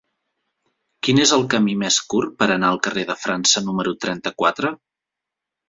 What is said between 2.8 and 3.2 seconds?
carrer de